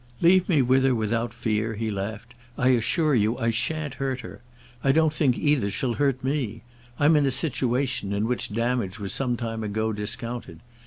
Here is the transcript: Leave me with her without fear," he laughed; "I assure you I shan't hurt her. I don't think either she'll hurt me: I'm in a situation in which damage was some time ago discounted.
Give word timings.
Leave 0.19 0.49
me 0.49 0.63
with 0.63 0.83
her 0.83 0.95
without 0.95 1.31
fear," 1.31 1.75
he 1.75 1.91
laughed; 1.91 2.33
"I 2.57 2.69
assure 2.69 3.13
you 3.13 3.37
I 3.37 3.51
shan't 3.51 3.93
hurt 4.01 4.21
her. 4.21 4.41
I 4.83 4.91
don't 4.91 5.13
think 5.13 5.37
either 5.37 5.69
she'll 5.69 5.93
hurt 5.93 6.23
me: 6.23 6.63
I'm 6.99 7.15
in 7.15 7.27
a 7.27 7.29
situation 7.29 8.11
in 8.11 8.25
which 8.27 8.51
damage 8.51 8.97
was 8.99 9.13
some 9.13 9.37
time 9.37 9.63
ago 9.63 9.93
discounted. 9.93 10.61